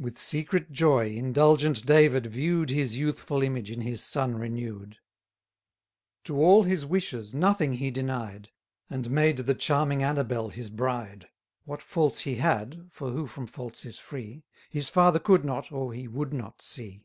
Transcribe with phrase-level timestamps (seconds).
[0.00, 4.96] 30 With secret joy indulgent David view'd His youthful image in his son renew'd:
[6.24, 8.50] To all his wishes nothing he denied;
[8.90, 11.28] And made the charming Annabell his bride.
[11.64, 15.92] What faults he had (for who from faults is free?) His father could not, or
[15.94, 17.04] he would not see.